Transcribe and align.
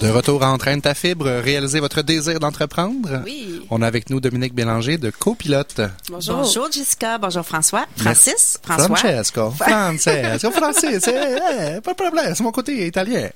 De 0.00 0.08
retour 0.08 0.42
à 0.42 0.50
Entraîne 0.50 0.80
ta 0.80 0.94
fibre, 0.94 1.28
réaliser 1.28 1.78
votre 1.78 2.00
désir 2.00 2.40
d'entreprendre. 2.40 3.22
Oui. 3.26 3.60
On 3.70 3.82
a 3.82 3.86
avec 3.86 4.08
nous 4.08 4.20
Dominique 4.20 4.54
Bélanger 4.54 4.96
de 4.96 5.10
Copilote. 5.10 5.82
Bonjour. 6.08 6.36
Bonjour 6.36 6.72
Jessica, 6.72 7.18
bonjour 7.18 7.44
François. 7.44 7.86
Francis, 7.96 8.58
François. 8.62 8.96
Francesco, 8.96 9.50
Francesco, 9.58 10.50
Francis, 10.50 11.06
eh, 11.08 11.76
eh, 11.76 11.80
pas 11.82 11.92
de 11.92 11.96
problème, 11.96 12.34
c'est 12.34 12.42
mon 12.42 12.52
côté 12.52 12.86
italien. 12.86 13.28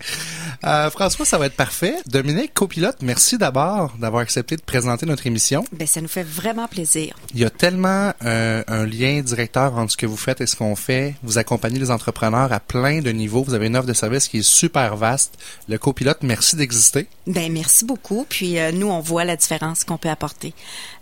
Euh, 0.65 0.91
François, 0.91 1.27
ça 1.27 1.37
va 1.37 1.47
être 1.47 1.57
parfait. 1.57 1.97
Dominique, 2.07 2.55
copilote, 2.55 2.97
merci 3.03 3.37
d'abord 3.37 3.93
d'avoir 3.99 4.23
accepté 4.23 4.57
de 4.57 4.63
présenter 4.63 5.05
notre 5.05 5.27
émission. 5.27 5.65
Ben, 5.73 5.87
ça 5.87 6.01
nous 6.01 6.09
fait 6.09 6.25
vraiment 6.25 6.69
plaisir. 6.69 7.17
Il 7.35 7.41
y 7.41 7.45
a 7.45 7.51
tellement 7.51 8.13
euh, 8.25 8.63
un 8.67 8.87
lien 8.87 9.21
directeur 9.21 9.77
entre 9.77 9.93
ce 9.93 9.97
que 9.97 10.07
vous 10.07 10.17
faites 10.17 10.41
et 10.41 10.47
ce 10.47 10.57
qu'on 10.57 10.75
fait. 10.77 11.17
Vous 11.23 11.39
accompagnez 11.39 11.79
les 11.79 11.91
entrepreneurs 11.91 12.53
à 12.53 12.61
plein 12.61 13.01
de 13.01 13.11
niveaux. 13.11 13.43
Vous 13.43 13.55
avez 13.55 13.67
une 13.67 13.77
offre 13.77 13.87
de 13.87 13.93
service 13.93 14.29
qui 14.29 14.39
est 14.39 14.47
super 14.47 14.97
vaste. 14.97 15.35
Le 15.69 15.77
copilote, 15.77 16.19
merci 16.23 16.46
d'exister. 16.55 17.07
Ben, 17.27 17.53
merci 17.53 17.85
beaucoup. 17.85 18.27
Puis 18.29 18.59
euh, 18.59 18.71
nous, 18.71 18.89
on 18.89 19.01
voit 19.01 19.25
la 19.25 19.37
différence 19.37 19.83
qu'on 19.83 19.99
peut 19.99 20.09
apporter 20.09 20.55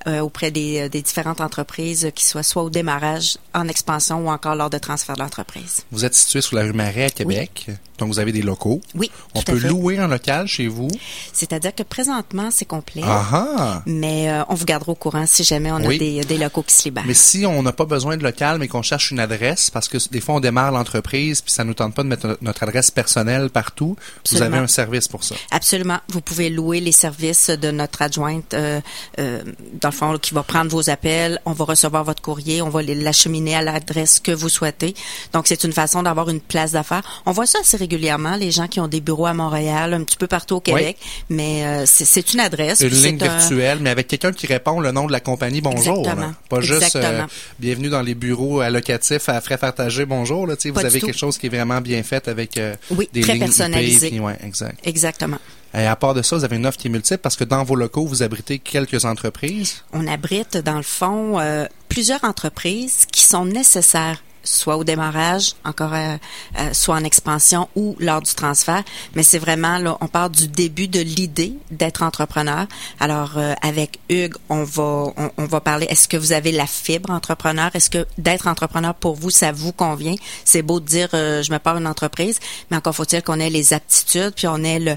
euh, 0.07 0.21
auprès 0.21 0.51
des, 0.51 0.81
euh, 0.81 0.89
des, 0.89 1.03
différentes 1.03 1.41
entreprises, 1.41 2.11
qui 2.15 2.25
soient 2.25 2.43
soit 2.43 2.63
au 2.63 2.71
démarrage, 2.71 3.37
en 3.53 3.69
expansion 3.69 4.27
ou 4.27 4.31
encore 4.31 4.55
lors 4.55 4.71
de 4.71 4.79
transfert 4.79 5.17
d'entreprise. 5.17 5.83
Vous 5.91 6.05
êtes 6.05 6.15
situé 6.15 6.41
sur 6.41 6.57
la 6.57 6.63
rue 6.63 6.73
Marais 6.73 7.05
à 7.05 7.11
Québec. 7.11 7.67
Donc, 7.99 8.09
vous 8.09 8.19
avez 8.19 8.33
des 8.33 8.43
locaux. 8.43 8.81
Oui. 8.95 9.11
On 9.35 9.43
peut 9.43 9.59
louer 9.59 9.99
un 9.99 10.09
local 10.09 10.47
chez 10.47 10.67
vous? 10.67 10.89
C'est-à-dire 11.33 11.75
que 11.75 11.83
présentement, 11.83 12.51
c'est 12.51 12.65
complet. 12.65 13.03
Ah 13.05 13.83
mais 13.87 14.31
euh, 14.31 14.43
on 14.49 14.55
vous 14.55 14.65
gardera 14.65 14.93
au 14.93 14.95
courant 14.95 15.25
si 15.27 15.45
jamais 15.45 15.71
on 15.71 15.77
a 15.77 15.89
des, 15.89 16.21
des, 16.25 16.39
locaux 16.39 16.63
qui 16.63 16.75
se 16.75 16.85
libèrent. 16.85 17.05
Mais 17.07 17.15
si 17.15 17.47
on 17.47 17.63
n'a 17.63 17.73
pas 17.73 17.85
besoin 17.85 18.17
de 18.17 18.23
local, 18.23 18.59
mais 18.59 18.69
qu'on 18.69 18.83
cherche 18.83 19.11
une 19.11 19.21
adresse, 19.21 19.71
parce 19.71 19.89
que 19.89 19.99
des 20.11 20.21
fois, 20.21 20.37
on 20.37 20.41
démarre 20.41 20.73
l'entreprise, 20.73 21.41
puis 21.41 21.53
ça 21.53 21.65
nous 21.65 21.75
tente 21.75 21.95
pas 21.95 22.03
de 22.03 22.09
mettre 22.09 22.39
notre 22.41 22.63
adresse 22.63 22.91
personnelle 22.91 23.51
partout, 23.51 23.97
vous 24.31 24.43
avez 24.43 24.59
un 24.59 24.67
service 24.67 25.09
pour 25.09 25.25
ça. 25.25 25.35
Absolument. 25.51 25.99
Vous 26.09 26.21
pouvez 26.21 26.51
louer 26.51 26.81
les 26.81 26.93
services 26.93 27.51
de 27.51 27.71
notre 27.71 28.03
adjointe, 28.03 28.55
euh, 28.55 28.81
euh, 29.19 29.43
dans 29.81 29.89
le 29.89 29.95
fond, 29.95 30.19
qui 30.19 30.35
va 30.35 30.43
prendre 30.43 30.71
vos 30.71 30.91
appels. 30.91 31.41
On 31.45 31.53
va 31.53 31.65
recevoir 31.65 32.05
votre 32.05 32.23
courrier. 32.23 32.63
On 32.63 32.71
va 32.71 32.83
l'acheminer 32.83 33.57
à 33.57 33.63
l'adresse 33.63 34.21
que 34.21 34.33
vous 34.33 34.49
souhaitez. 34.49 34.95
Donc, 35.33 35.47
c'est 35.47 35.65
une 35.65 35.73
façon 35.73 36.03
d'avoir 36.03 36.29
une 36.29 36.41
place 36.41 36.73
d'affaires. 36.73 37.23
On 37.27 37.33
voit 37.33 37.47
ça 37.47 37.59
assez 37.61 37.77
régulièrement, 37.85 38.37
les 38.37 38.51
gens 38.51 38.67
qui 38.67 38.81
ont 38.81 38.89
des 38.89 39.01
bureaux 39.01 39.27
à 39.27 39.35
Montréal, 39.35 39.93
un 39.93 40.03
petit 40.05 40.17
peu 40.17 40.27
partout 40.27 40.57
au 40.57 40.61
Québec, 40.61 40.97
mais 41.29 41.65
euh, 41.65 41.85
c'est 41.87 42.33
une 42.33 42.41
adresse. 42.41 42.81
Une 42.81 42.89
ligne 42.89 43.19
virtuelle, 43.19 43.79
mais 43.81 43.91
avec 43.91 44.09
quelqu'un 44.09 44.33
qui 44.33 44.47
répond 44.47 44.81
le 44.81 44.91
nom 44.91 45.07
de 45.07 45.13
la 45.13 45.21
compagnie, 45.21 45.61
bonjour. 45.61 45.99
Exactement. 45.99 46.33
Pas 46.49 46.61
juste 46.61 46.97
euh, 46.97 47.23
bienvenue 47.59 47.91
dans 47.91 48.01
les 48.01 48.15
bureaux 48.15 48.61
allocatifs 48.61 49.29
à 49.29 49.41
frais 49.41 49.59
partagés, 49.59 50.07
bonjour. 50.07 50.47
Là, 50.47 50.55
vous 50.65 50.85
avez 50.85 51.01
quelque 51.01 51.19
chose 51.19 51.37
qui 51.37 51.47
est 51.47 51.51
vraiment 51.51 51.81
bien 51.81 52.03
fait 52.03 52.27
avec 52.27 52.57
euh, 52.57 52.75
oui, 52.91 53.09
des 53.13 53.21
très 53.21 53.35
lignes 53.35 53.45
personnalisé. 53.45 54.15
IP, 54.15 54.23
ouais, 54.23 54.39
exact. 54.43 54.79
Exactement. 54.85 55.39
Et 55.75 55.87
à 55.87 55.97
part 55.97 56.15
de 56.15 56.23
ça, 56.23 56.37
vous 56.37 56.45
avez 56.45 56.57
une 56.57 56.67
offre 56.67 56.79
qui 56.79 56.87
est 56.87 56.91
multiple 56.91 57.21
parce 57.21 57.37
que 57.37 57.45
dans 57.45 57.65
vos 57.65 57.75
locaux, 57.75 58.07
vous 58.07 58.23
abritez 58.23 58.61
quelques 58.61 59.05
entreprises. 59.05 59.83
On 59.93 60.07
abrite, 60.07 60.57
dans 60.57 60.77
le 60.77 60.83
fond, 60.83 61.39
euh, 61.41 61.67
plusieurs 61.89 62.23
entreprises 62.25 63.07
qui 63.11 63.23
sont 63.25 63.45
nécessaires 63.45 64.23
soit 64.45 64.77
au 64.77 64.85
démarrage, 64.85 65.55
encore 65.65 65.95
euh, 65.95 66.17
euh, 66.59 66.73
soit 66.73 66.95
en 66.95 67.05
expansion 67.05 67.69
ou 67.75 67.97
lors 67.99 68.23
du 68.23 68.35
transfert. 68.35 68.83
Mais 69.15 69.23
c'est 69.23 69.39
vraiment 69.39 69.79
là, 69.79 69.97
on 70.01 70.07
part 70.07 70.31
du 70.31 70.49
début 70.49 70.89
de 70.89 71.01
l'idée 71.01 71.55
d'être 71.71 72.03
entrepreneur. 72.03 72.67
Alors 73.01 73.33
euh, 73.37 73.55
avec 73.63 73.99
Hugues, 74.09 74.37
on 74.49 74.65
va 74.65 75.13
on, 75.17 75.31
on 75.37 75.47
va 75.47 75.61
parler. 75.61 75.87
Est-ce 75.89 76.09
que 76.09 76.17
vous 76.17 76.33
avez 76.33 76.53
la 76.53 76.67
fibre 76.67 77.11
entrepreneur? 77.11 77.71
Est-ce 77.75 77.91
que 77.91 78.07
d'être 78.19 78.47
entrepreneur 78.47 78.95
pour 78.95 79.15
vous, 79.15 79.31
ça 79.31 79.53
vous 79.53 79.73
convient? 79.73 80.15
C'est 80.45 80.63
beau 80.63 80.81
de 80.81 80.87
dire 80.87 81.09
je 81.13 81.53
me 81.53 81.59
pars 81.59 81.77
une 81.77 81.87
entreprise, 81.87 82.39
mais 82.71 82.77
encore 82.77 82.95
faut-il 82.95 83.23
qu'on 83.23 83.41
ait 83.41 83.51
les 83.51 83.73
aptitudes, 83.73 84.33
puis 84.35 84.47
on 84.47 84.63
ait 84.63 84.79
le 84.79 84.97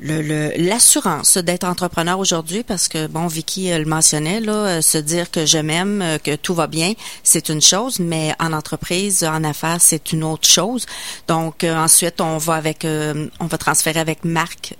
l'assurance 0.00 1.36
le, 1.36 1.42
d'être 1.42 1.64
entrepreneur 1.64 2.18
aujourd'hui 2.18 2.62
parce 2.62 2.88
que 2.88 3.06
bon 3.06 3.26
Vicky 3.26 3.70
le 3.70 3.84
mentionnait 3.84 4.40
là 4.40 4.52
euh, 4.52 4.80
se 4.80 4.98
dire 4.98 5.30
que 5.30 5.44
je 5.46 5.58
m'aime 5.58 6.00
euh, 6.02 6.18
que 6.18 6.36
tout 6.36 6.54
va 6.54 6.66
bien 6.66 6.92
c'est 7.22 7.48
une 7.48 7.60
chose 7.60 8.00
mais 8.00 8.32
en 8.38 8.52
entreprise 8.52 9.24
en 9.24 9.44
affaires 9.44 9.80
c'est 9.80 10.12
une 10.12 10.24
autre 10.24 10.48
chose. 10.48 10.86
Donc 11.28 11.64
euh, 11.64 11.76
ensuite 11.76 12.20
on 12.20 12.38
va 12.38 12.54
avec 12.54 12.84
on 12.84 13.46
va 13.46 13.58
transférer 13.58 14.00
avec 14.00 14.24
Marc 14.24 14.74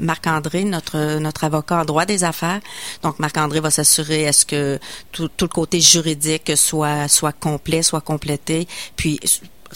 Marc 0.00 0.26
André 0.26 0.64
notre 0.64 1.18
notre 1.18 1.44
avocat 1.44 1.80
en 1.80 1.84
droit 1.84 2.06
des 2.06 2.24
affaires. 2.24 2.60
Donc 3.02 3.18
Marc 3.18 3.36
André 3.36 3.60
va 3.60 3.70
s'assurer 3.70 4.22
est-ce 4.22 4.46
que 4.46 4.78
tout, 5.12 5.28
tout 5.28 5.46
le 5.46 5.54
côté 5.54 5.80
juridique 5.80 6.52
soit 6.56 7.08
soit 7.08 7.32
complet 7.32 7.82
soit 7.82 8.00
complété. 8.00 8.68
Puis 8.96 9.18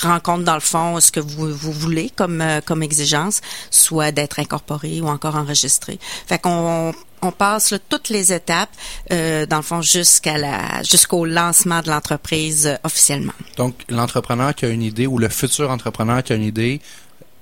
rencontre 0.01 0.45
dans 0.45 0.55
le 0.55 0.61
fond 0.61 1.01
ce 1.01 1.11
que 1.11 1.21
vous, 1.21 1.55
vous 1.55 1.73
voulez 1.73 2.11
comme 2.15 2.41
euh, 2.41 2.61
comme 2.65 2.83
exigence, 2.83 3.41
soit 3.71 4.13
d'être 4.13 4.39
incorporé 4.39 5.01
ou 5.01 5.09
encore 5.09 5.37
enregistré. 5.37 5.99
Fait 6.27 6.39
qu'on 6.39 6.93
on 7.23 7.33
passe 7.33 7.71
là, 7.71 7.79
toutes 7.89 8.11
les 8.11 8.33
étapes 8.33 8.71
euh, 9.11 9.47
dans 9.47 9.57
le 9.57 9.63
fond 9.63 9.83
jusqu'à 9.83 10.37
la 10.37 10.83
jusqu'au 10.83 11.25
lancement 11.25 11.81
de 11.81 11.89
l'entreprise 11.89 12.67
euh, 12.67 12.77
officiellement. 12.85 13.33
Donc 13.57 13.75
l'entrepreneur 13.89 14.55
qui 14.55 14.67
a 14.67 14.69
une 14.69 14.83
idée 14.83 15.07
ou 15.07 15.19
le 15.19 15.29
futur 15.29 15.71
entrepreneur 15.71 16.23
qui 16.23 16.33
a 16.33 16.37
une 16.37 16.43
idée 16.43 16.81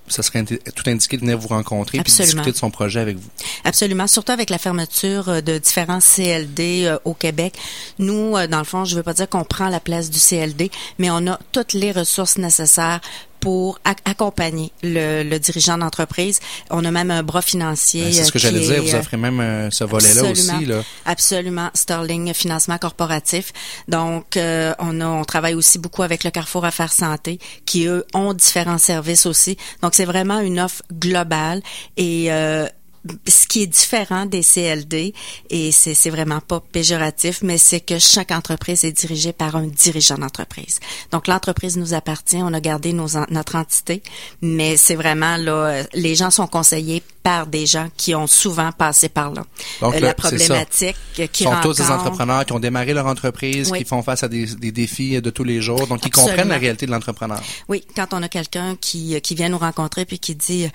ça 0.09 0.23
serait 0.23 0.45
tout 0.45 0.83
indiqué 0.87 1.17
de 1.17 1.23
venir 1.23 1.39
vous 1.39 1.49
rencontrer 1.49 1.99
et 1.99 2.03
discuter 2.03 2.53
de 2.53 2.57
son 2.57 2.71
projet 2.71 3.01
avec 3.01 3.17
vous. 3.17 3.29
Absolument, 3.65 4.07
surtout 4.07 4.33
avec 4.33 4.51
la 4.51 4.59
fermeture 4.59 5.29
euh, 5.29 5.41
de 5.41 5.59
différents 5.59 6.01
CLD 6.01 6.85
euh, 6.85 6.99
au 7.05 7.15
Québec. 7.15 7.55
Nous, 7.99 8.37
euh, 8.37 8.47
dans 8.47 8.59
le 8.59 8.65
fond, 8.65 8.85
je 8.85 8.93
ne 8.95 8.97
veux 8.99 9.03
pas 9.03 9.15
dire 9.15 9.29
qu'on 9.29 9.45
prend 9.45 9.69
la 9.69 9.81
place 9.81 10.11
du 10.11 10.19
CLD, 10.19 10.71
mais 10.99 11.11
on 11.11 11.27
a 11.27 11.39
toutes 11.53 11.73
les 11.73 11.93
ressources 11.93 12.39
nécessaires 12.39 13.01
pour 13.43 13.81
accompagner 13.85 14.71
le, 14.85 15.25
le 15.25 15.39
dirigeant 15.41 15.77
d'entreprise. 15.77 16.39
On 16.71 16.85
a 16.85 16.93
même 16.93 17.11
un 17.11 17.25
bras 17.25 17.43
financier. 17.43 18.05
Ben, 18.05 18.13
c'est 18.13 18.25
ce 18.25 18.31
que 18.31 18.39
j'allais 18.39 18.61
dire. 18.61 18.85
Vous 18.85 18.95
offrez 18.95 19.17
même 19.17 19.41
euh, 19.41 19.69
ce 19.69 19.83
volet-là 19.83 20.31
aussi. 20.31 20.65
Là. 20.65 20.83
Absolument. 21.07 21.69
Sterling 21.75 22.33
Financement 22.35 22.79
Corporatif. 22.79 23.53
Donc, 23.89 24.37
euh, 24.37 24.75
on, 24.79 25.01
a, 25.01 25.07
on 25.07 25.25
travaille 25.25 25.55
aussi 25.55 25.81
beaucoup 25.81 26.05
avec 26.05 26.23
le 26.23 26.31
Carrefour 26.31 26.65
Affaires 26.65 26.93
Santé, 26.93 27.41
qui, 27.67 27.87
eux, 27.87 28.07
ont 28.15 28.33
différents 28.33 28.79
services 28.79 29.27
aussi. 29.27 29.57
Donc, 29.83 29.95
c'est 29.95 30.05
vraiment 30.05 30.39
une 30.39 30.61
offre 30.61 30.83
globale 30.93 31.63
et 31.97 32.33
euh, 32.33 32.69
ce 33.27 33.47
qui 33.47 33.63
est 33.63 33.67
différent 33.67 34.27
des 34.27 34.43
CLD, 34.43 35.15
et 35.51 35.73
c'est 35.73 36.11
vraiment 36.11 36.41
pas 36.41 36.61
péjoratif, 36.61 37.41
mais 37.43 37.59
c'est 37.59 37.81
que 37.81 37.99
chaque 37.99 38.31
entreprise 38.31 38.85
est 38.85 38.93
dirigée 38.93 39.33
par 39.33 39.57
un 39.57 39.67
dirigeant 39.67 40.19
d'entreprise. 40.19 40.81
Donc 41.11 41.27
l'entreprise 41.27 41.77
nous 41.77 41.95
appartient, 41.95 42.37
on 42.37 42.53
a 42.53 42.61
gardé 42.61 42.93
nos, 42.93 43.09
notre 43.31 43.57
entité, 43.57 44.03
mais 44.41 44.77
c'est 44.77 44.95
vraiment 44.95 45.37
là, 45.37 45.83
les 45.95 46.15
gens 46.15 46.31
sont 46.31 46.47
conseillés 46.47 47.03
par 47.23 47.47
des 47.47 47.67
gens 47.67 47.89
qui 47.97 48.15
ont 48.15 48.27
souvent 48.27 48.73
passé 48.73 49.09
par 49.09 49.33
là. 49.33 49.45
Donc, 49.81 49.95
euh, 49.95 50.01
la 50.01 50.15
problématique 50.15 50.97
qui 51.33 51.45
sont 51.45 51.55
tous 51.63 51.77
des 51.77 51.91
entrepreneurs 51.91 52.45
qui 52.45 52.53
ont 52.53 52.61
démarré 52.61 52.95
leur 52.95 53.07
entreprise, 53.07 53.71
qui 53.71 53.85
font 53.85 54.03
face 54.03 54.23
à 54.23 54.29
des, 54.29 54.47
des, 54.47 54.73
défis 54.73 55.21
de 55.21 55.31
tous 55.31 55.45
les 55.45 55.61
jours, 55.61 55.87
donc 55.87 56.01
qui 56.01 56.11
comprennent 56.11 56.49
la 56.49 56.59
réalité 56.59 56.87
de 56.87 56.91
l'entrepreneur. 56.91 57.41
Oui, 57.69 57.85
quand 57.95 58.13
on 58.13 58.23
a 58.23 58.29
quelqu'un 58.29 58.77
qui, 58.81 59.21
qui 59.21 59.35
vient 59.35 59.49
nous 59.49 59.59
rencontrer 59.59 60.05
puis 60.05 60.19
qui 60.19 60.35
dit 60.35 60.69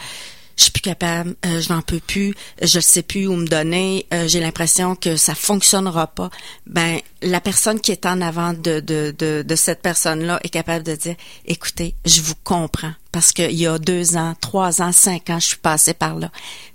je 0.58 0.64
suis 0.64 0.72
plus 0.72 0.82
capable, 0.82 1.36
euh, 1.46 1.62
je 1.62 1.72
n'en 1.72 1.82
peux 1.82 2.00
plus, 2.00 2.34
je 2.62 2.78
ne 2.78 2.82
sais 2.82 3.04
plus 3.04 3.28
où 3.28 3.36
me 3.36 3.48
donner, 3.48 4.06
euh, 4.14 4.28
j'ai 4.28 4.40
l'impression 4.40 4.96
que 4.96 5.16
ça 5.16 5.36
fonctionnera 5.36 6.08
pas. 6.08 6.30
Ben 6.66 7.00
la 7.22 7.42
personne 7.42 7.80
qui 7.80 7.92
est 7.92 8.06
en 8.06 8.22
avant 8.22 8.54
de 8.54 8.80
de 8.80 9.14
de, 9.18 9.44
de 9.46 9.56
cette 9.56 9.82
personne-là 9.82 10.40
est 10.44 10.50
capable 10.50 10.84
de 10.84 10.96
dire, 10.96 11.16
écoutez, 11.46 11.96
je 12.06 12.22
vous 12.22 12.36
comprends 12.44 12.94
parce 13.12 13.32
qu'il 13.32 13.54
y 13.54 13.66
a 13.66 13.80
deux 13.80 14.16
ans, 14.16 14.36
trois 14.42 14.82
ans, 14.82 14.92
cinq 14.92 15.32
ans, 15.32 15.40
je 15.40 15.48
suis 15.48 15.58
passée 15.58 15.96
par 15.96 16.16
là. 16.16 16.30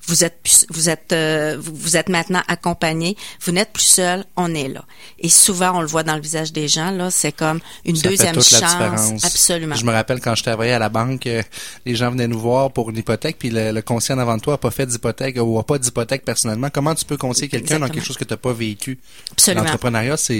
Vous 0.08 0.24
êtes, 0.24 0.66
vous 0.70 0.88
êtes, 0.88 1.12
euh, 1.12 1.56
vous 1.60 1.96
êtes 1.96 2.08
maintenant 2.08 2.42
accompagné. 2.48 3.16
Vous 3.42 3.52
n'êtes 3.52 3.72
plus 3.72 3.84
seul. 3.84 4.24
On 4.36 4.52
est 4.52 4.66
là. 4.66 4.84
Et 5.20 5.28
souvent, 5.28 5.76
on 5.76 5.80
le 5.80 5.86
voit 5.86 6.02
dans 6.02 6.16
le 6.16 6.20
visage 6.20 6.52
des 6.52 6.66
gens. 6.66 6.90
Là, 6.90 7.12
c'est 7.12 7.30
comme 7.30 7.60
une 7.84 7.94
Ça 7.94 8.08
deuxième 8.08 8.34
fait 8.34 8.40
toute 8.40 8.48
chance. 8.48 8.60
La 8.62 8.88
différence. 8.90 9.24
Absolument. 9.24 9.76
Je 9.76 9.84
me 9.84 9.92
rappelle 9.92 10.20
quand 10.20 10.34
je 10.34 10.42
travaillais 10.42 10.72
à 10.72 10.80
la 10.80 10.88
banque, 10.88 11.28
euh, 11.28 11.42
les 11.86 11.94
gens 11.94 12.10
venaient 12.10 12.26
nous 12.26 12.40
voir 12.40 12.72
pour 12.72 12.90
une 12.90 12.96
hypothèque, 12.96 13.36
puis 13.38 13.50
le, 13.50 13.70
le 13.70 13.82
conseiller 13.82 14.18
en 14.18 14.22
avant 14.22 14.36
de 14.36 14.42
toi 14.42 14.54
a 14.54 14.58
pas 14.58 14.72
fait 14.72 14.86
d'hypothèque 14.86 15.36
ou 15.40 15.60
a 15.60 15.64
pas 15.64 15.78
d'hypothèque 15.78 16.24
personnellement. 16.24 16.70
Comment 16.74 16.96
tu 16.96 17.04
peux 17.04 17.16
conseiller 17.16 17.48
quelqu'un 17.48 17.78
dans 17.78 17.88
quelque 17.88 18.04
chose 18.04 18.16
que 18.16 18.24
tu 18.24 18.32
n'as 18.32 18.38
pas 18.38 18.52
vécu? 18.52 18.98
Absolument. 19.30 19.62
L'entrepreneuriat, 19.62 20.16
c'est 20.16 20.31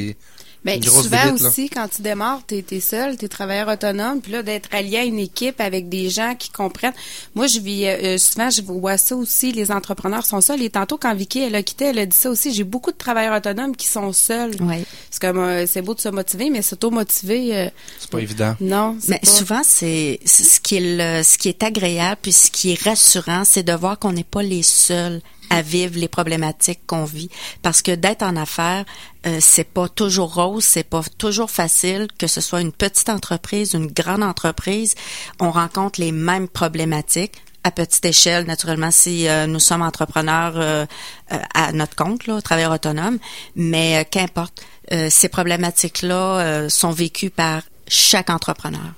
ben, 0.64 0.80
souvent 0.80 1.32
aussi, 1.34 1.68
quand 1.68 1.88
tu 1.88 2.02
démarres, 2.02 2.40
tu 2.46 2.64
es, 2.70 2.80
seul, 2.80 3.16
tu 3.16 3.24
es 3.24 3.28
travailleur 3.28 3.66
autonome, 3.66 4.20
puis 4.20 4.30
là, 4.30 4.44
d'être 4.44 4.68
allié 4.72 4.98
à 4.98 5.04
une 5.04 5.18
équipe 5.18 5.60
avec 5.60 5.88
des 5.88 6.08
gens 6.08 6.36
qui 6.38 6.50
comprennent. 6.50 6.92
Moi, 7.34 7.48
je 7.48 7.58
vis 7.58 7.86
euh, 7.86 8.16
souvent, 8.16 8.48
je 8.48 8.62
vois 8.62 8.96
ça 8.96 9.16
aussi, 9.16 9.50
les 9.50 9.72
entrepreneurs 9.72 10.24
sont 10.24 10.40
seuls. 10.40 10.62
Et 10.62 10.70
tantôt, 10.70 10.98
quand 10.98 11.12
Vicky, 11.16 11.40
elle 11.40 11.56
a 11.56 11.64
quitté, 11.64 11.86
elle 11.86 11.98
a 11.98 12.06
dit 12.06 12.16
ça 12.16 12.30
aussi, 12.30 12.54
j'ai 12.54 12.62
beaucoup 12.62 12.92
de 12.92 12.96
travailleurs 12.96 13.36
autonomes 13.36 13.74
qui 13.74 13.88
sont 13.88 14.12
seuls. 14.12 14.52
Oui. 14.60 14.84
C'est 15.10 15.20
comme, 15.20 15.38
euh, 15.38 15.66
c'est 15.66 15.82
beau 15.82 15.94
de 15.94 16.00
se 16.00 16.08
motiver, 16.08 16.48
mais 16.48 16.62
s'auto-motiver... 16.62 17.56
Euh, 17.56 17.68
c'est 17.98 18.10
pas 18.10 18.20
évident. 18.20 18.54
Non, 18.60 18.96
Mais 19.08 19.18
pas... 19.18 19.28
souvent, 19.28 19.62
c'est 19.64 20.20
ce 20.24 20.60
qui 20.60 20.76
est 20.76 20.96
le, 20.96 21.24
ce 21.24 21.38
qui 21.38 21.48
est 21.48 21.64
agréable, 21.64 22.18
puis 22.22 22.32
ce 22.32 22.52
qui 22.52 22.72
est 22.72 22.82
rassurant, 22.82 23.42
c'est 23.44 23.64
de 23.64 23.72
voir 23.72 23.98
qu'on 23.98 24.12
n'est 24.12 24.22
pas 24.22 24.44
les 24.44 24.62
seuls 24.62 25.20
à 25.52 25.62
vivre 25.62 25.98
les 25.98 26.08
problématiques 26.08 26.80
qu'on 26.86 27.04
vit. 27.04 27.30
Parce 27.62 27.82
que 27.82 27.92
d'être 27.94 28.22
en 28.22 28.36
affaires 28.36 28.84
euh, 29.26 29.38
c'est 29.40 29.64
pas 29.64 29.88
toujours 29.88 30.34
rose, 30.34 30.64
c'est 30.64 30.88
pas 30.88 31.02
toujours 31.16 31.50
facile 31.50 32.08
que 32.18 32.26
ce 32.26 32.40
soit 32.40 32.60
une 32.60 32.72
petite 32.72 33.08
entreprise, 33.08 33.74
une 33.74 33.86
grande 33.86 34.24
entreprise, 34.24 34.96
on 35.38 35.52
rencontre 35.52 36.00
les 36.00 36.10
mêmes 36.10 36.48
problématiques 36.48 37.40
à 37.64 37.70
petite 37.70 38.04
échelle, 38.04 38.44
naturellement, 38.46 38.90
si 38.90 39.28
euh, 39.28 39.46
nous 39.46 39.60
sommes 39.60 39.82
entrepreneurs 39.82 40.54
euh, 40.56 40.84
euh, 41.32 41.38
à 41.54 41.72
notre 41.72 41.94
compte, 41.94 42.26
là, 42.26 42.40
travailleurs 42.42 42.72
autonomes, 42.72 43.18
mais 43.56 44.06
qu'importe, 44.10 44.62
ces 45.08 45.28
problématiques-là 45.28 46.68
sont 46.68 46.90
vécues 46.90 47.30
par 47.30 47.62
chaque 47.88 48.28
entrepreneur. 48.28 48.92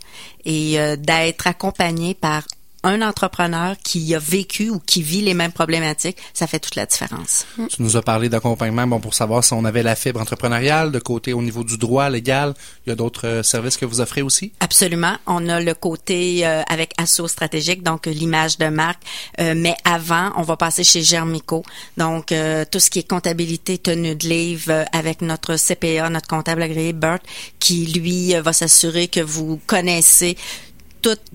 Et 0.44 0.76
d'être 0.96 1.46
accompagné 1.46 2.14
par 2.14 2.42
un 2.84 3.02
entrepreneur 3.02 3.76
qui 3.82 4.14
a 4.14 4.18
vécu 4.18 4.70
ou 4.70 4.78
qui 4.78 5.02
vit 5.02 5.22
les 5.22 5.34
mêmes 5.34 5.52
problématiques, 5.52 6.18
ça 6.34 6.46
fait 6.46 6.60
toute 6.60 6.76
la 6.76 6.86
différence. 6.86 7.46
Tu 7.70 7.82
nous 7.82 7.96
as 7.96 8.02
parlé 8.02 8.28
d'accompagnement, 8.28 8.86
bon, 8.86 9.00
pour 9.00 9.14
savoir 9.14 9.42
si 9.42 9.54
on 9.54 9.64
avait 9.64 9.82
la 9.82 9.96
fibre 9.96 10.20
entrepreneuriale, 10.20 10.92
de 10.92 10.98
côté 10.98 11.32
au 11.32 11.42
niveau 11.42 11.64
du 11.64 11.78
droit 11.78 12.08
légal, 12.10 12.54
il 12.86 12.90
y 12.90 12.92
a 12.92 12.96
d'autres 12.96 13.26
euh, 13.26 13.42
services 13.42 13.76
que 13.76 13.86
vous 13.86 14.00
offrez 14.00 14.22
aussi? 14.22 14.52
Absolument. 14.60 15.16
On 15.26 15.48
a 15.48 15.60
le 15.60 15.74
côté 15.74 16.46
euh, 16.46 16.62
avec 16.68 16.92
Asso 16.98 17.26
stratégique, 17.26 17.82
donc 17.82 18.06
l'image 18.06 18.58
de 18.58 18.68
marque, 18.68 19.02
euh, 19.40 19.54
mais 19.56 19.74
avant, 19.84 20.30
on 20.36 20.42
va 20.42 20.56
passer 20.56 20.84
chez 20.84 21.02
Germico, 21.02 21.64
donc 21.96 22.26
tout 22.70 22.80
ce 22.80 22.90
qui 22.90 22.98
est 22.98 23.08
comptabilité, 23.08 23.78
tenue 23.78 24.14
de 24.14 24.28
livre 24.28 24.84
avec 24.92 25.22
notre 25.22 25.56
CPA, 25.56 26.10
notre 26.10 26.28
comptable 26.28 26.62
agréé 26.62 26.92
Bert, 26.92 27.20
qui 27.58 27.86
lui 27.86 28.34
va 28.34 28.52
s'assurer 28.52 29.08
que 29.08 29.20
vous 29.20 29.60
connaissez 29.66 30.36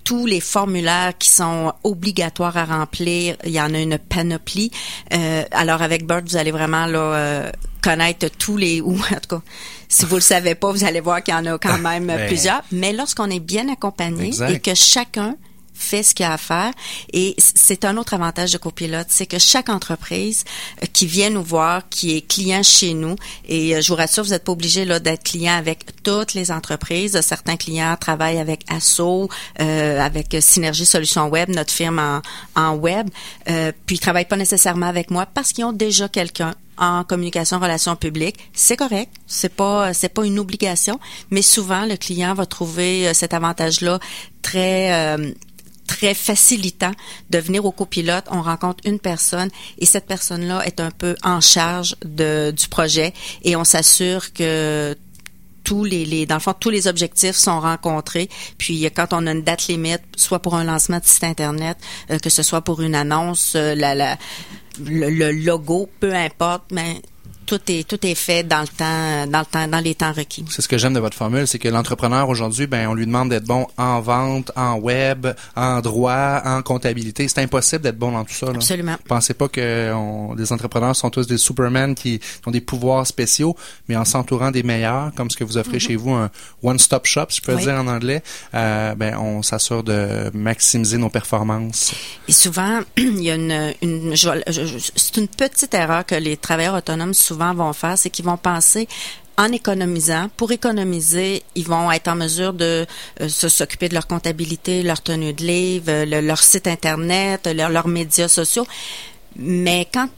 tous 0.04 0.26
les 0.26 0.42
formulaires 0.42 1.14
qui 1.18 1.30
sont 1.30 1.74
obligatoires 1.84 2.58
à 2.58 2.66
remplir, 2.66 3.36
il 3.44 3.52
y 3.52 3.62
en 3.62 3.74
a 3.74 3.80
une 3.80 3.98
panoplie. 3.98 4.72
Euh, 5.14 5.44
alors 5.52 5.82
avec 5.82 6.06
Bird, 6.06 6.28
vous 6.28 6.38
allez 6.38 6.52
vraiment 6.52 6.86
là, 6.86 7.00
euh, 7.00 7.52
connaître 7.82 8.28
tous 8.38 8.58
les 8.58 8.82
ou 8.82 8.94
en 9.12 9.20
tout 9.20 9.38
cas 9.38 9.42
si 9.88 10.06
vous 10.06 10.16
le 10.16 10.22
savez 10.22 10.54
pas, 10.54 10.72
vous 10.72 10.84
allez 10.84 11.00
voir 11.00 11.24
qu'il 11.24 11.34
y 11.34 11.38
en 11.38 11.46
a 11.48 11.58
quand 11.58 11.78
même 11.80 12.08
ben. 12.08 12.28
plusieurs. 12.28 12.62
Mais 12.72 12.94
lorsqu'on 12.94 13.30
est 13.30 13.40
bien 13.40 13.68
accompagné 13.70 14.32
et 14.50 14.60
que 14.60 14.76
chacun 14.76 15.36
fait 15.80 16.04
ce 16.04 16.14
qu'il 16.14 16.26
a 16.26 16.34
à 16.34 16.38
faire. 16.38 16.72
Et 17.14 17.36
c'est 17.38 17.86
un 17.86 17.98
autre 17.98 18.14
avantage 18.14 18.52
de 18.52 18.58
copilote, 18.58 19.08
c'est 19.10 19.26
que 19.26 19.40
chaque 19.40 19.70
entreprise 19.70 20.44
euh, 20.84 20.86
qui 20.92 21.08
vient 21.08 21.30
nous 21.30 21.44
voir, 21.44 21.88
qui 21.90 22.16
est 22.16 22.22
client 22.22 22.62
chez 22.64 22.94
nous, 22.94 23.16
et 23.48 23.76
euh, 23.76 23.82
je 23.82 23.88
vous 23.88 23.96
rassure, 23.96 24.24
vous 24.24 24.32
n'êtes 24.32 24.44
pas 24.44 24.52
obligé 24.52 24.86
là 24.86 25.00
d'être 25.00 25.24
client 25.24 25.54
avec 25.54 26.04
toutes 26.04 26.34
les 26.34 26.52
entreprises. 26.52 27.20
Certains 27.22 27.58
clients 27.58 27.96
travaillent 28.00 28.40
avec 28.40 28.66
Asso, 28.70 29.30
euh, 29.62 30.00
avec 30.00 30.36
Synergie 30.42 30.86
Solutions 30.86 31.30
Web, 31.30 31.50
notre 31.50 31.72
firme 31.72 32.00
en, 32.00 32.22
en 32.56 32.76
web, 32.76 33.10
puis 33.86 33.96
ils 33.96 34.00
travaillent 34.00 34.26
pas 34.26 34.36
nécessairement 34.36 34.88
avec 34.88 35.12
moi 35.12 35.26
parce 35.26 35.54
qu'ils 35.54 35.66
ont 35.66 35.74
déjà 35.74 36.08
quelqu'un 36.10 36.54
en 36.78 37.04
communication 37.04 37.60
relations 37.60 37.96
publiques, 37.96 38.38
c'est 38.54 38.78
correct, 38.78 39.12
c'est 39.28 39.54
pas 39.54 39.94
c'est 39.94 40.10
pas 40.10 40.26
une 40.26 40.40
obligation, 40.40 41.00
mais 41.30 41.42
souvent 41.42 41.86
le 41.86 41.98
client 41.98 42.34
va 42.34 42.46
trouver 42.46 43.14
cet 43.14 43.34
avantage 43.34 43.82
là 43.82 44.00
très 44.42 45.18
très 45.90 46.14
facilitant 46.14 46.92
de 47.32 47.40
venir 47.40 47.66
au 47.66 47.72
copilote. 47.72 48.26
On 48.30 48.44
rencontre 48.44 48.82
une 48.86 49.00
personne 49.00 49.50
et 49.80 49.88
cette 49.88 50.06
personne-là 50.06 50.64
est 50.68 50.80
un 50.80 50.92
peu 50.92 51.16
en 51.24 51.42
charge 51.42 51.96
de, 52.06 52.52
du 52.56 52.68
projet 52.68 53.12
et 53.44 53.56
on 53.56 53.64
s'assure 53.64 54.32
que 54.32 54.96
tous 55.64 55.84
les, 55.84 56.06
les, 56.06 56.28
dans 56.28 56.36
le 56.36 56.42
fond, 56.42 56.54
tous 56.58 56.70
les 56.70 56.88
objectifs 56.88 57.36
sont 57.36 57.60
rencontrés. 57.60 58.30
Puis 58.60 58.84
quand 58.96 59.08
on 59.14 59.26
a 59.26 59.32
une 59.32 59.42
date 59.42 59.68
limite, 59.68 60.02
soit 60.16 60.40
pour 60.40 60.56
un 60.56 60.64
lancement 60.64 61.00
de 61.00 61.06
site 61.06 61.24
internet, 61.24 61.78
euh, 62.12 62.20
que 62.20 62.30
ce 62.30 62.44
soit 62.44 62.62
pour 62.62 62.82
une 62.82 62.94
annonce, 62.94 63.54
euh, 63.56 63.74
la, 63.74 63.96
la, 63.96 64.18
le, 64.84 65.10
le, 65.10 65.32
logo, 65.32 65.90
peu 66.00 66.14
importe, 66.14 66.66
mais 66.72 67.02
tout 67.50 67.60
est 67.72 67.84
tout 67.84 68.06
est 68.06 68.14
fait 68.14 68.44
dans 68.44 68.62
le 68.62 68.68
temps 68.68 69.26
dans 69.26 69.40
le 69.40 69.46
temps 69.46 69.68
dans 69.68 69.80
les 69.80 69.96
temps 69.96 70.14
requis. 70.14 70.46
C'est 70.52 70.62
ce 70.62 70.68
que 70.68 70.78
j'aime 70.78 70.94
de 70.94 71.00
votre 71.00 71.18
formule, 71.18 71.48
c'est 71.48 71.58
que 71.58 71.68
l'entrepreneur 71.68 72.30
aujourd'hui, 72.30 72.68
ben 72.68 72.88
on 72.88 72.94
lui 72.94 73.08
demande 73.08 73.30
d'être 73.30 73.46
bon 73.46 73.66
en 73.76 74.00
vente, 74.02 74.52
en 74.56 74.76
web, 74.76 75.26
en 75.56 75.82
droit, 75.82 76.42
en 76.46 76.62
comptabilité. 76.62 77.28
C'est 77.28 77.42
impossible 77.42 77.82
d'être 77.82 77.98
bon 77.98 78.12
dans 78.12 78.24
tout 78.24 78.36
ça. 78.36 78.46
Là. 78.46 78.54
Absolument. 78.58 78.98
Pensez 79.08 79.34
pas 79.34 79.48
que 79.48 79.92
on, 79.96 80.36
les 80.36 80.54
entrepreneurs 80.54 80.96
sont 80.96 81.10
tous 81.10 81.26
des 81.26 81.40
Superman 81.40 81.96
qui, 81.96 82.20
ont 82.46 82.52
des 82.52 82.62
pouvoirs 82.62 83.08
spéciaux, 83.08 83.56
mais 83.88 83.96
en 83.96 84.06
s'entourant 84.06 84.52
des 84.52 84.62
meilleurs, 84.62 85.12
comme 85.16 85.32
ce 85.32 85.38
que 85.38 85.44
vous 85.44 85.58
offrez 85.58 85.78
mm-hmm. 85.78 85.88
chez 85.88 85.96
vous, 85.96 86.12
un 86.12 86.30
one-stop 86.62 87.08
shop, 87.08 87.26
si 87.30 87.42
je 87.42 87.42
peux 87.42 87.56
dire 87.56 87.74
en 87.74 87.88
anglais, 87.88 88.22
euh, 88.54 88.94
ben 88.94 89.18
on 89.18 89.42
s'assure 89.42 89.82
de 89.84 90.30
maximiser 90.36 91.00
nos 91.00 91.10
performances. 91.10 91.94
Et 92.28 92.32
souvent, 92.32 92.82
il 92.98 93.24
y 93.24 93.32
a 93.32 93.36
une, 93.36 93.74
une 93.82 94.16
c'est 94.16 95.18
une 95.18 95.28
petite 95.28 95.74
erreur 95.74 96.06
que 96.06 96.14
les 96.14 96.38
travailleurs 96.38 96.76
autonomes 96.76 97.16
souvent 97.16 97.39
vont 97.54 97.74
faire, 97.74 97.98
c'est 97.98 98.10
qu'ils 98.10 98.26
vont 98.26 98.38
penser 98.38 98.88
en 99.38 99.52
économisant. 99.52 100.30
Pour 100.36 100.52
économiser, 100.52 101.44
ils 101.56 101.66
vont 101.66 101.92
être 101.92 102.10
en 102.10 102.16
mesure 102.16 102.54
de 102.54 102.86
euh, 103.22 103.30
s'occuper 103.30 103.88
de 103.88 103.94
leur 103.94 104.06
comptabilité, 104.06 104.84
leur 104.84 105.02
tenue 105.02 105.34
de 105.34 105.44
livre, 105.44 106.04
leur 106.22 106.44
site 106.44 106.68
internet, 106.68 107.48
leurs 107.48 107.88
médias 107.88 108.28
sociaux. 108.28 108.68
Mais 109.38 109.88
quand, 109.94 110.10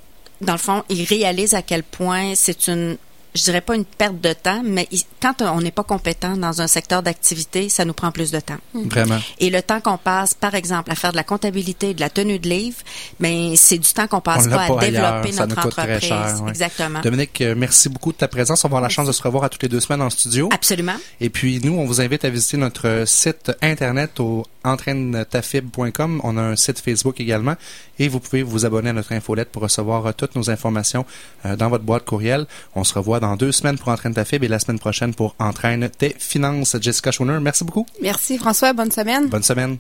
dans 0.42 0.54
le 0.54 0.60
fond, 0.60 0.84
ils 0.90 1.04
réalisent 1.04 1.54
à 1.54 1.62
quel 1.62 1.84
point 1.84 2.34
c'est 2.36 2.68
une 2.68 2.98
je 3.34 3.44
dirais 3.44 3.62
pas 3.62 3.76
une 3.76 3.86
perte 3.86 4.20
de 4.20 4.34
temps, 4.34 4.62
mais 4.64 4.88
quand 5.22 5.42
on 5.42 5.62
n'est 5.62 5.72
pas 5.72 5.84
compétent 5.84 6.36
dans 6.36 6.62
un 6.62 6.68
secteur 6.68 7.02
d'activité, 7.02 7.70
ça 7.70 7.86
nous 7.86 7.94
prend 7.94 8.12
plus 8.12 8.32
de 8.32 8.40
temps. 8.40 8.58
Mm. 8.74 8.88
Vraiment. 8.90 9.20
Et 9.40 9.50
le 9.50 9.62
temps 9.62 9.80
qu'on 9.80 9.98
passe, 9.98 10.34
par 10.34 10.56
exemple, 10.56 10.92
à 10.92 10.96
faire 10.96 11.12
de 11.12 11.18
la 11.18 11.24
comptabilité, 11.24 11.94
de 11.94 12.02
la 12.02 12.10
tenue 12.10 12.40
de 12.40 12.50
livre, 12.50 12.78
mais 13.20 13.56
c'est 13.56 13.78
du 13.78 13.92
temps 13.94 14.08
qu'on 14.08 14.22
passe 14.22 14.48
pas, 14.48 14.64
à 14.64 14.80
développer 14.80 15.32
notre 15.34 15.60
entreprise. 15.66 16.44
Exactement. 16.48 17.00
Dominique, 17.02 17.42
euh, 17.42 17.56
merci 17.58 17.90
beaucoup 17.90 18.12
de 18.12 18.18
ta 18.18 18.28
présence. 18.28 18.66
On 18.66 18.68
va 18.68 18.78
avoir 18.78 18.82
la 18.82 18.90
chance 18.90 19.08
de 19.08 19.12
se 19.14 19.24
revoir 19.24 19.46
à 19.46 19.50
toutes 19.50 19.64
les 19.64 19.70
deux 19.70 19.80
semaines 19.80 20.02
en 20.02 20.10
studio. 20.10 20.50
Absolument. 20.52 20.96
Et 21.20 21.30
puis 21.30 21.62
nous, 21.64 21.74
on 21.74 21.86
vous 21.86 22.02
invite 22.02 22.26
à 22.26 22.30
visiter 22.30 22.58
notre 22.58 23.04
site 23.06 23.52
internet 23.62 24.20
au 24.20 24.46
entraînetafib.com. 24.64 26.22
On 26.24 26.38
a 26.38 26.42
un 26.42 26.56
site 26.56 26.80
Facebook 26.80 27.20
également 27.20 27.56
et 28.00 28.08
vous 28.08 28.20
pouvez 28.20 28.44
vous 28.44 28.66
abonner 28.66 28.90
à 28.90 28.94
notre 28.94 29.12
infolette 29.12 29.50
pour 29.50 29.62
recevoir 29.62 30.06
euh, 30.06 30.12
toutes 30.16 30.36
nos 30.36 30.50
informations 30.50 31.06
euh, 31.46 31.56
dans 31.56 31.70
votre 31.70 31.84
boîte 31.84 32.06
courriel. 32.06 32.46
On 32.76 32.84
se 32.84 32.94
revoit 32.94 33.20
dans 33.20 33.36
deux 33.36 33.52
semaines 33.52 33.78
pour 33.78 33.90
Entraîne 33.90 34.14
ta 34.14 34.26
fibre 34.26 34.46
et 34.46 34.50
la 34.50 34.60
semaine 34.60 34.80
prochaine 34.80 35.14
pour 35.14 35.36
Entraîne 35.40 35.90
tes 35.90 36.16
finances. 36.18 36.76
Jessica 36.80 37.12
Schoner, 37.12 37.40
merci 37.42 37.64
beaucoup. 37.64 37.86
Merci 38.02 38.38
François, 38.38 38.74
bonne 38.74 38.92
semaine. 38.92 39.28
Bonne 39.28 39.44
semaine. 39.44 39.78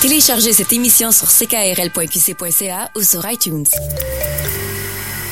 Téléchargez 0.00 0.52
cette 0.52 0.72
émission 0.72 1.10
sur 1.10 1.28
ckrl.qc.ca 1.28 2.90
ou 2.96 3.02
sur 3.02 3.28
iTunes. 3.28 3.64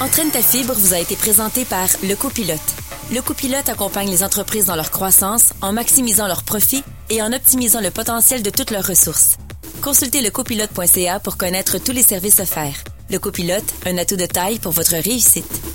Entraîne 0.01 0.31
ta 0.31 0.43
fibre 0.43 0.75
vous 0.75 0.93
a 0.93 0.99
été 0.99 1.15
présenté 1.17 1.65
par 1.65 1.87
Le 2.03 2.15
Copilote. 2.17 2.84
Le 3.13 3.21
Copilote 3.21 3.69
accompagne 3.69 4.09
les 4.09 4.25
entreprises 4.25 4.67
dans 4.67 4.77
leur 4.77 4.91
croissance 4.91 5.53
en 5.61 5.73
maximisant 5.73 6.27
leurs 6.27 6.43
profits 6.43 6.83
et 7.11 7.21
en 7.23 7.33
optimisant 7.33 7.81
le 7.81 7.91
potentiel 7.91 8.43
de 8.43 8.51
toutes 8.51 8.71
leurs 8.71 8.87
ressources. 8.87 9.37
Consultez 9.83 10.23
lecopilote.ca 10.23 11.21
pour 11.21 11.37
connaître 11.37 11.79
tous 11.79 11.93
les 11.93 12.03
services 12.03 12.41
offerts. 12.41 12.83
Le 13.11 13.19
copilote, 13.19 13.75
un 13.85 13.99
atout 13.99 14.17
de 14.17 14.27
taille 14.27 14.59
pour 14.59 14.73
votre 14.73 14.97
réussite. 14.97 15.74